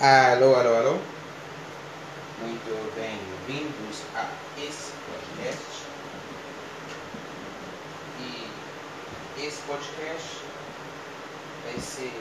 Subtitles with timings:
[0.00, 0.98] Alô, alô, alô.
[2.40, 5.82] Muito bem-vindos a esse podcast.
[8.20, 10.44] E esse podcast
[11.64, 12.12] vai ser.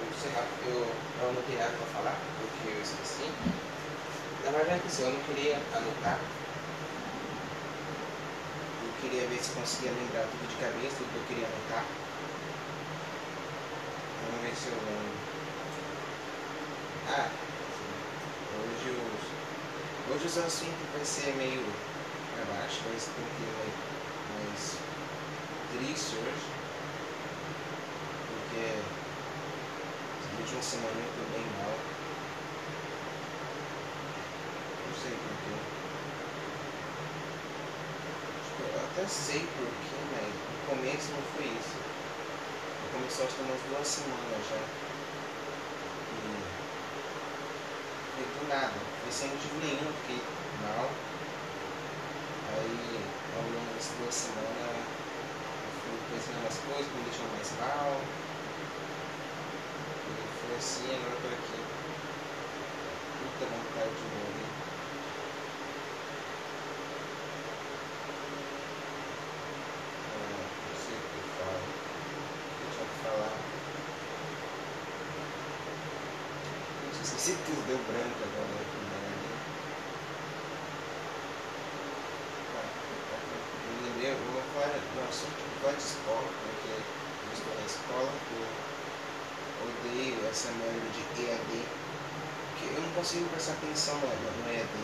[0.00, 0.86] Eu, sei lá, eu,
[1.22, 3.30] eu não tenho nada para falar, porque eu esqueci.
[4.44, 6.18] Na verdade, assim, eu não queria anotar.
[8.82, 11.84] Eu queria ver se conseguia lembrar tudo de cabeça, tudo que eu queria anotar.
[14.22, 15.33] Vamos ver se eu lembro.
[17.06, 17.28] Ah,
[18.56, 21.62] hoje os, hoje os assuntos vai ser meio
[22.34, 23.52] pra baixo, vai ser um pouquinho
[24.32, 24.78] mais,
[25.72, 26.46] triste hoje.
[28.26, 28.80] Porque
[30.20, 31.74] essa última semana eu tô bem mal.
[34.86, 35.54] Não sei porquê.
[38.56, 41.76] Que eu até sei porquê, mas no começo não foi isso.
[42.92, 44.56] Começou acho que umas duas semanas já.
[46.12, 46.44] E,
[48.20, 50.22] e do nada, foi sem motivo nenhum, fiquei
[50.62, 50.88] mal.
[52.54, 53.00] Aí
[53.34, 54.86] ao longo dessas duas semanas
[55.82, 58.00] fui pensando umas coisas me deixou mais mal.
[60.06, 61.66] E foi assim, agora tô aqui.
[63.18, 64.52] Puta vontade de morrer.
[70.06, 71.74] Ah, não sei o que eu falo.
[72.50, 73.34] O que eu tinha que falar?
[77.04, 78.66] Putz, tudo, deu branco agora.
[78.66, 79.30] que merda.
[82.50, 82.74] Ah,
[84.02, 88.10] Eu eu vou falar no assunto de falar de escola, porque eu estou na escola,
[88.34, 88.42] eu
[89.62, 91.52] odeio essa merda de EAD,
[92.50, 94.74] porque eu não consigo prestar atenção no, EAD.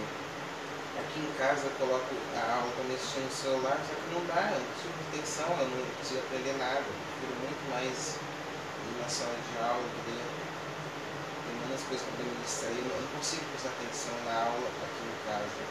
[1.01, 4.61] Aqui em casa eu coloco a aula mexendo no celular, só que não dá, eu
[4.63, 6.87] não consigo atenção, eu não consigo aprender nada.
[6.87, 10.40] Eu prefiro muito mais ir na sala de aula, poder tem muitas
[11.91, 15.63] coisas para me distrair, eu não consigo prestar atenção na aula aqui em casa.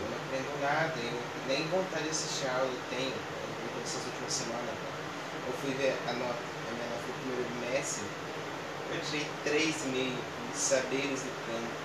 [0.00, 4.00] Eu não aprendo nada, eu nem vontade de assistir a aula eu tenho, eu, nessas
[4.08, 4.72] últimas semanas.
[5.44, 8.08] Eu fui ver a nota, a minha nota do primeiro bimestre,
[8.88, 11.84] eu tirei 3,5 em saberes do campo.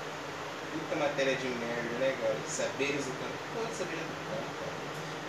[0.71, 2.37] Puta matéria de merda, né, cara?
[2.47, 3.35] Saberes do campo.
[3.51, 4.75] Pô, saberes do campo, cara.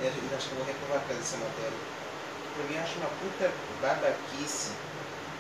[0.07, 1.81] Eu acho que eu vou reprovar por causa dessa matéria.
[2.55, 3.51] Pra mim, eu acho uma puta
[3.83, 4.71] babaquice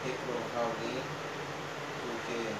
[0.04, 0.98] reprovar alguém,
[2.02, 2.54] porque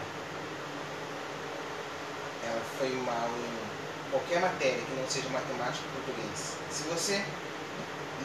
[2.47, 6.57] ela foi mal em qualquer matéria que não seja matemática e português.
[6.71, 7.25] Se você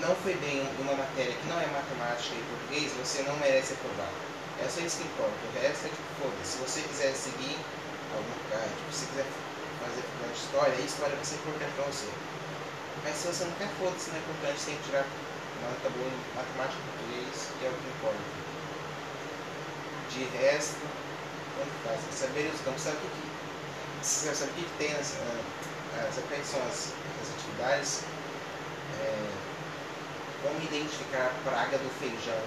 [0.02, 3.74] não foi bem em uma matéria que não é matemática e português, você não merece
[3.76, 4.10] reprovar.
[4.60, 5.36] É só isso que importa.
[5.36, 6.52] O resto é tipo, foda-se.
[6.52, 7.60] Se você quiser seguir
[8.16, 9.28] algum cara, tipo, se quiser
[9.84, 12.10] fazer faculdade de história, a história vai ser importante pra você.
[13.04, 15.06] Mas se você não quer, foda-se, não é importante, você tem que tirar
[15.60, 18.24] uma nota boa em matemática e português, que é o que importa.
[20.16, 20.80] De resto,
[21.58, 22.00] tanto faz.
[22.16, 23.26] Saber os campos, sabe o que,
[24.02, 28.00] sabe o que, tem ah, sabe quais são as, as atividades?
[28.96, 29.28] É,
[30.42, 32.40] como identificar a praga do feijão.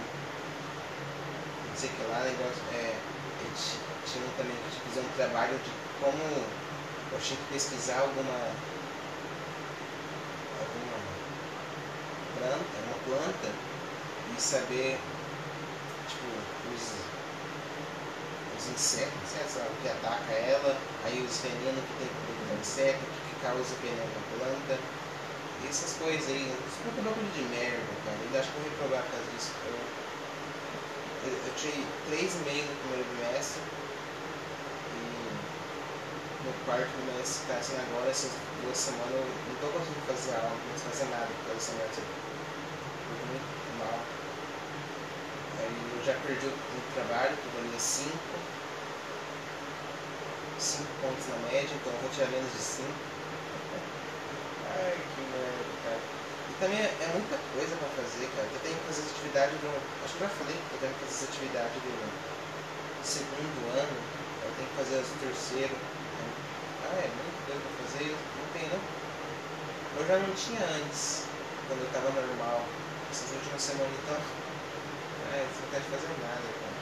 [1.68, 2.96] Não sei que lá, negócio, é,
[3.44, 3.76] eles
[4.06, 4.56] tinham também
[4.88, 5.70] fazer um trabalho de
[6.00, 6.22] como
[7.12, 8.32] eu tinha que pesquisar alguma
[10.58, 10.96] alguma
[12.34, 13.48] planta, uma planta
[14.36, 14.98] e saber
[16.08, 16.26] tipo
[16.74, 17.17] os,
[18.68, 23.04] os insetos, sabe, o que ataca ela, aí os venenos que tem dentro do inseto,
[23.06, 24.84] o que, causa veneno na planta,
[25.58, 28.18] e essas coisas aí, isso é um bagulho de merda, cara.
[28.24, 29.60] Eu acho que vou reprovar por causa disso.
[29.62, 29.94] Eu,
[31.20, 33.62] eu, eu tirei 3,5 no primeiro bimestre
[34.90, 35.42] e
[36.38, 40.64] no quarto bimestre tá assim agora, essas duas semanas eu não tô conseguindo fazer aula,
[40.64, 42.02] não fazer nada por causa dessa merda.
[43.08, 44.12] Eu tô muito mal.
[45.52, 46.56] Aí eu já perdi o,
[46.96, 48.08] trabalho, que valia 5.
[50.58, 52.88] 5 pontos na média, então eu vou tirar menos de 5.
[54.72, 56.00] Ai, que merda, cara.
[56.48, 58.48] E também é, é muita coisa pra fazer, cara.
[58.48, 59.68] Eu tenho que fazer as atividades do.
[59.68, 61.92] Acho que eu já falei que eu tenho que fazer as atividades do
[63.04, 63.96] segundo ano.
[64.48, 65.76] Eu tenho que fazer as do terceiro.
[66.88, 68.08] Ah, é muita coisa pra fazer.
[68.16, 68.80] Não tem, não.
[68.80, 71.28] Eu já não tinha antes,
[71.68, 72.64] quando eu tava normal.
[73.12, 74.47] Essas últimas semanas, então.
[75.30, 76.76] É, não quero fazer nada, cara.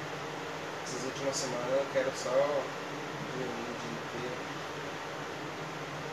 [0.84, 2.70] Essas últimas semanas eu quero só
[3.32, 4.42] dormir o dia inteiro.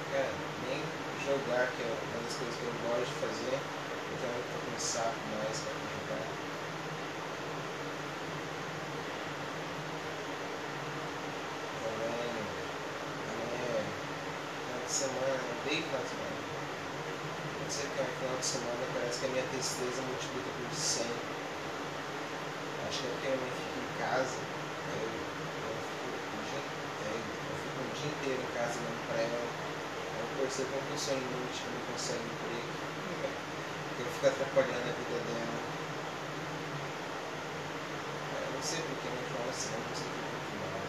[0.09, 3.61] Cara, nem jogar, que é uma das coisas que eu gosto de fazer,
[4.07, 6.31] então eu tô com um saco mais pra jogar.
[11.79, 12.47] Também,
[13.23, 13.93] também é
[14.65, 16.37] final de semana, odeio final de semana.
[17.57, 21.25] Não sei porque no final de semana parece que a minha tristeza multiplica por 100.
[23.01, 24.37] Porque a mãe fica casa,
[24.85, 25.09] eu,
[25.65, 26.07] eu, fico,
[26.37, 26.59] o dia,
[27.01, 27.09] é,
[27.49, 29.47] eu fico um dia inteiro em casa olhando pra ela.
[30.19, 32.69] Eu percebo como eu sou inútil, não consigo emprego.
[33.97, 35.83] Eu fico atrapalhando a vida dela.
[38.45, 40.81] Eu não sei porque não fala assim, eu não sei porque que mal.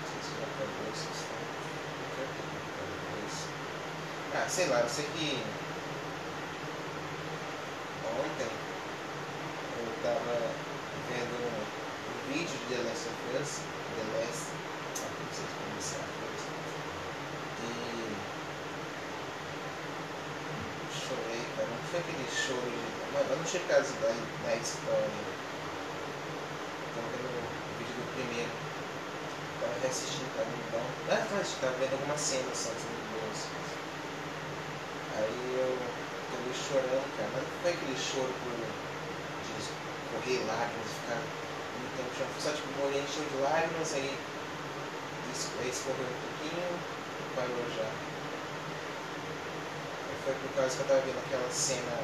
[0.00, 1.64] Não sei se já acabou essa história.
[2.00, 2.44] Não quero ter
[2.74, 3.48] acabou isso.
[4.32, 5.42] Ah, sei lá, eu sei que
[8.06, 10.54] ontem eu tava
[11.10, 13.50] vendo um vídeo de The Last of Us,
[13.98, 14.54] The Last,
[15.02, 15.42] ah, não sei
[15.82, 15.96] se
[17.62, 17.74] e
[21.02, 22.78] chorei, cara, não foi aquele choro de,
[23.12, 25.18] mano, eu não tinha caso da, da história,
[26.94, 28.54] tava vendo o vídeo do primeiro,
[29.60, 31.26] tava reassistindo, tava muito bom, ah,
[31.60, 33.64] tava vendo algumas cenas só, assim, muito boas,
[35.16, 35.78] aí eu
[36.28, 39.54] acabei chorando, cara, mas não foi aquele choro por de
[40.10, 46.02] correr lágrimas, ficar muito tempo chorando, só tipo, meu olho de lágrimas, aí, aí escorreu
[46.02, 47.86] um pouquinho e parou já.
[50.02, 51.94] Aí foi por causa que eu tava vendo aquela cena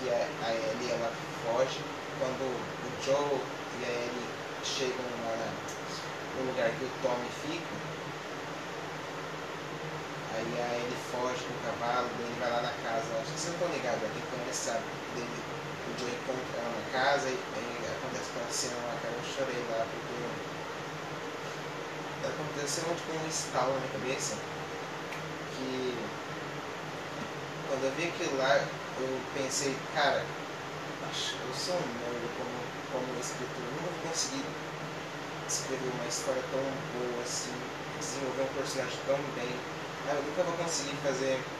[0.00, 1.12] que a, a Ellie ela
[1.44, 1.80] foge,
[2.18, 3.38] quando o Joe
[3.78, 4.28] e a Ellie
[4.64, 5.36] chegam lá
[6.34, 7.88] no lugar que o Tommy fica,
[10.38, 13.06] Aí a ele foge com o cavalo, ele vai lá na casa.
[13.20, 14.84] Acho que vocês estão ligados, quem conhece sabe.
[15.14, 19.24] Daí o Joe encontra ela na casa e aí acontece aquela cena lá, cara, eu
[19.24, 20.18] chorei lá porque
[22.28, 24.36] aconteceu tipo um estalo na minha cabeça
[25.56, 25.96] que
[27.68, 28.60] quando eu vi aquilo lá
[29.00, 32.50] eu pensei, cara, eu sou um merda como,
[32.92, 34.44] como escritor, eu não vou conseguir
[35.48, 37.54] escrever uma história tão boa assim,
[37.98, 39.54] desenvolver um personagem tão bem.
[40.08, 41.54] Ah, eu nunca vou conseguir fazer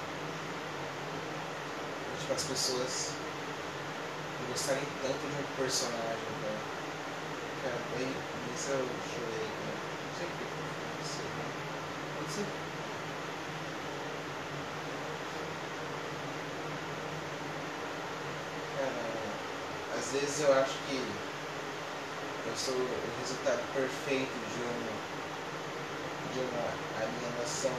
[2.12, 3.22] tipo, as pessoas
[4.38, 6.70] gostarem tanto de um personagem, cara.
[7.60, 9.84] Cara, daí nisso eu chorei, cara.
[10.02, 11.54] Não sei o que aconteceu, né?
[12.14, 12.54] Não sei.
[18.74, 19.42] Cara,
[19.88, 21.22] às vezes eu acho que
[22.42, 22.74] eu sou
[23.06, 25.00] o resultado perfeito de um
[26.46, 26.66] uma
[27.02, 27.72] alienação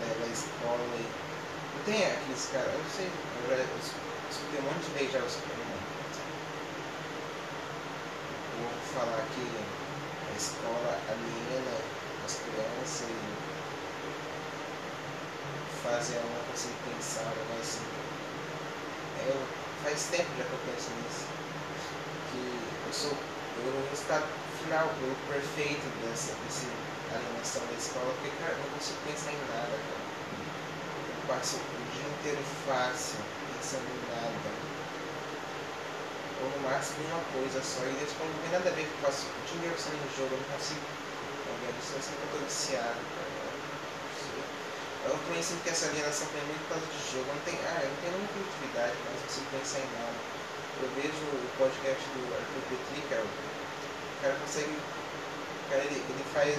[0.00, 1.06] né, da escola e
[1.74, 3.64] não tem aqueles caras, eu não sei, eu já
[4.30, 5.36] escutei um monte de vezes já os
[8.60, 11.76] vou falar que a escola aliena
[12.24, 13.44] as crianças e
[15.82, 17.84] fazem ela não conseguir pensar, mas assim,
[19.28, 19.36] eu,
[19.82, 21.26] faz tempo já que eu penso nisso,
[22.32, 22.40] que
[22.86, 24.26] eu sou eu, o resultado
[24.62, 26.66] final, o perfeito dessa, desse
[27.16, 30.04] alienação da escola, porque, cara, eu não consigo pensar em nada, cara.
[30.04, 33.18] Eu passo o dia inteiro fácil,
[33.54, 34.50] pensando em nada.
[36.42, 38.94] Ou no máximo uma coisa só, e depois quando não tem nada a ver que
[38.98, 40.86] eu faço o dia inteiro pensando no jogo, eu não consigo.
[41.44, 41.78] Vendo?
[41.78, 43.34] Isso eu sempre tô viciado, cara.
[45.04, 47.28] Eu sinto que essa alienação tem muito por causa de jogo.
[47.28, 50.16] Eu não tenho, ah, eu não tenho nenhuma produtividade, mas não consigo pensar em nada.
[50.80, 54.74] Eu vejo o podcast do Arthur Petri, cara, o cara consegue.
[55.68, 56.56] Cara ele, ele faz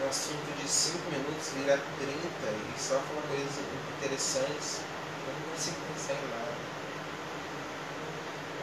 [0.00, 3.52] um assunto de 5 minutos virar 30 e só fala coisas
[3.96, 4.80] interessantes.
[5.26, 6.56] Eu não consigo pensar em nada.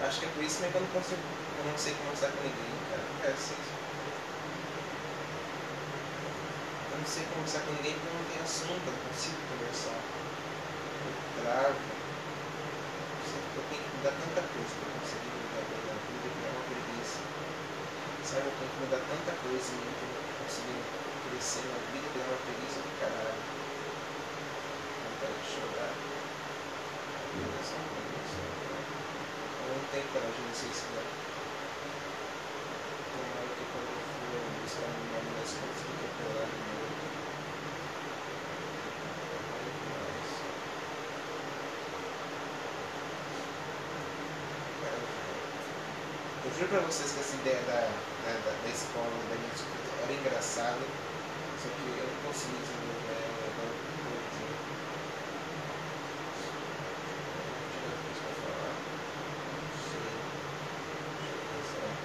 [0.07, 1.21] Acho que é por isso mesmo que eu não consigo.
[1.57, 3.03] Eu não sei conversar com ninguém, cara.
[3.21, 3.57] Cara, assim,
[6.91, 10.01] eu não sei conversar com ninguém porque não tenho assunto, eu não consigo conversar.
[11.05, 11.97] Eu travo.
[13.57, 16.65] Eu tenho que mudar tanta coisa pra conseguir mudar a minha vida que é uma
[16.65, 17.21] preguiça.
[18.25, 20.85] Sabe, eu tenho que mudar tanta coisa em mim eu conseguir
[21.29, 23.43] crescer na vida que uma preguiça do caralho.
[25.03, 25.93] Vontade de chorar.
[27.33, 27.87] Eu não.
[29.67, 30.63] Eu tenho coragem de
[30.95, 31.07] não.
[33.11, 36.59] Tem hora que quando eu for buscar meu nome nas contas, eu vou pular de
[36.63, 36.95] novo.
[46.45, 47.81] Eu juro pra vocês que essa ideia da,
[48.23, 50.87] da, da escola, da minha disputa, era engraçada,
[51.57, 54.57] só que eu não consegui desenvolver ela agora por dia.
[57.71, 58.79] Tinha outra coisa pra falar.
[59.51, 60.23] Não sei.
[61.19, 61.97] Deixa eu pensar.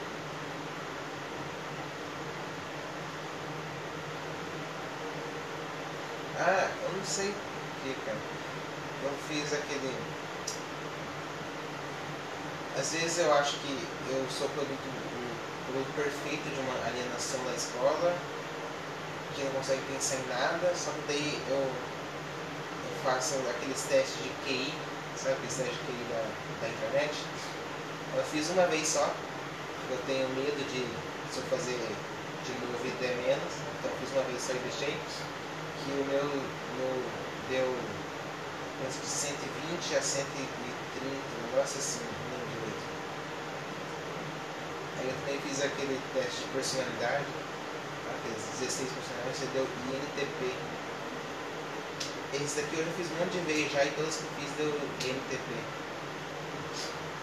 [6.36, 8.18] Ah, eu não sei porquê, cara.
[9.02, 9.98] Eu fiz aquele.
[12.76, 17.54] Às vezes eu acho que eu sou produto, o produto perfeito de uma alienação da
[17.54, 18.16] escola,
[19.34, 21.70] que não consegue pensar em nada, só que daí eu
[23.04, 24.74] faço aqueles testes de QI,
[25.16, 26.22] sabe aqueles testes de QI da,
[26.60, 27.14] da internet.
[28.16, 29.08] Eu fiz uma vez só,
[29.90, 30.86] eu tenho medo de
[31.32, 31.80] se eu fazer
[32.44, 34.96] de novo e der menos, então eu fiz uma vez só e deixei,
[35.84, 36.24] que o meu,
[36.78, 37.02] meu
[37.48, 37.76] deu
[38.82, 40.48] penso de 120 a 130,
[41.06, 42.82] um negócio assim, não direito.
[44.98, 47.26] Aí eu também fiz aquele teste de personalidade,
[48.32, 50.40] 16 personalidades, você deu INTP.
[52.32, 54.72] Esse daqui eu já fiz um monte de vezes já e todos que fiz deu
[54.72, 55.48] INTP.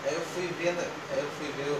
[0.06, 1.75] Aí eu fui vendo, aí eu fui ver,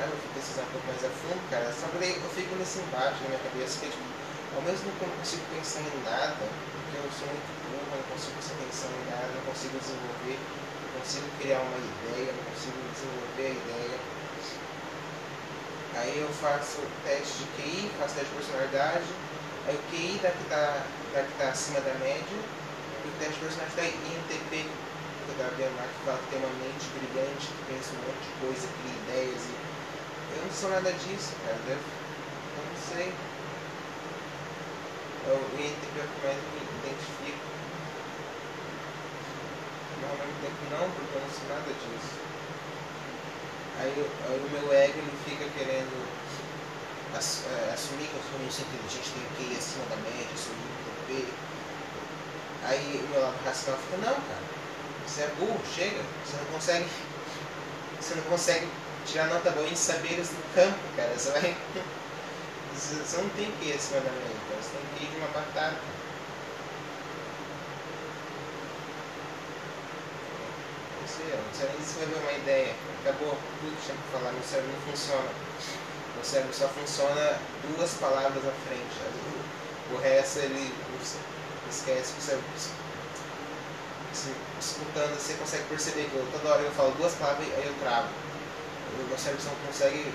[0.00, 2.80] ah, eu fui pesquisar um pouco mais a fundo, cara, só que eu fico nesse
[2.80, 4.10] embate na minha cabeça, que tipo,
[4.56, 7.94] ao mesmo tempo que eu não consigo pensar em nada, porque eu sou muito burro,
[7.94, 12.78] não consigo atenção em nada, não consigo desenvolver, não consigo criar uma ideia, não consigo
[12.90, 14.19] desenvolver a ideia.
[16.00, 19.04] Aí eu faço teste de QI, faço teste de personalidade,
[19.68, 22.40] aí o QI da que está da tá acima da média,
[23.04, 26.38] e o teste de personalidade da INTP, que estava vendo lá, que fala que tem
[26.40, 29.52] uma mente brilhante, que pensa um monte de coisa, cria ideias e.
[30.32, 31.60] Eu não sou nada disso, cara.
[31.68, 33.12] Eu não sei.
[35.28, 37.44] O INTP é o que mais me identifico.
[40.00, 42.29] Mas ao mesmo tempo não, porque eu não sou nada disso.
[43.80, 46.06] Aí, aí o meu ego ele fica querendo
[47.16, 50.52] ass, é, assumir que eu sou muito inteligente, tenho que ir acima da média, sou
[50.52, 51.32] INTP.
[52.62, 54.44] Aí o meu lado racional fica, não, cara,
[55.06, 56.86] você é burro, chega, você não consegue.
[58.00, 58.68] Você não consegue
[59.06, 61.12] tirar nota boa em saberes do campo, cara.
[61.16, 61.56] Você vai.
[62.72, 65.76] Você não tem que ir acima da média, você tem que ir de uma batata.
[71.16, 72.74] Sei, não sei nem desenvolver uma ideia.
[73.02, 75.30] Acabou tudo tinha que falar, meu cérebro não funciona.
[76.14, 77.38] Meu cérebro só funciona
[77.76, 78.96] duas palavras à frente.
[79.92, 80.72] O resto ele
[81.68, 82.46] esquece que o cérebro
[84.58, 87.74] escutando, você consegue perceber que eu, toda hora eu falo duas palavras e aí eu
[87.80, 88.08] travo.
[88.98, 90.12] O meu cérebro só consegue,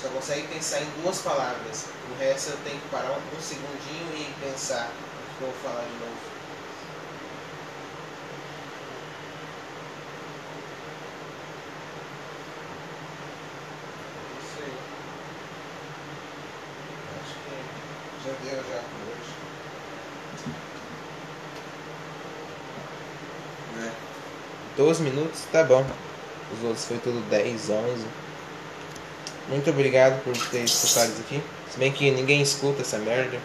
[0.00, 1.86] só consegue pensar em duas palavras.
[2.10, 5.56] O resto eu tenho que parar um, um segundinho e pensar o que eu vou
[5.62, 6.30] falar de novo.
[14.42, 14.72] Isso aí.
[17.22, 19.50] Acho que já deu já por hoje.
[23.76, 23.92] né?
[24.76, 25.84] 12 minutos, tá bom.
[26.56, 28.04] Os outros foi tudo 10, 11.
[29.48, 31.42] Muito obrigado por ter escutado isso aqui.
[31.72, 33.38] Se bem que ninguém escuta essa merda.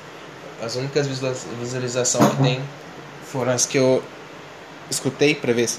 [0.61, 2.61] As únicas visualiza- visualizações que tem
[3.31, 4.01] foram as que eu
[4.89, 5.69] escutei pra ver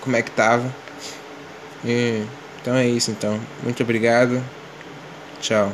[0.00, 0.72] como é que tava.
[1.84, 2.24] E,
[2.60, 3.38] então é isso então.
[3.62, 4.42] Muito obrigado.
[5.40, 5.70] Tchau.